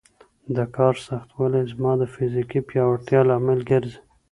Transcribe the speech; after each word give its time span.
د 0.55 0.57
کار 0.75 0.95
سختوالی 1.07 1.63
زما 1.71 1.91
د 1.97 2.03
فزیکي 2.13 2.59
پیاوړتیا 2.69 3.19
لامل 3.29 3.59
ګرځي. 3.69 3.99